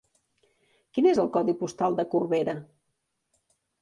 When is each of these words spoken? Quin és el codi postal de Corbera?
Quin 0.97 1.09
és 1.11 1.21
el 1.23 1.29
codi 1.37 1.55
postal 1.59 1.99
de 2.01 2.07
Corbera? 2.15 2.57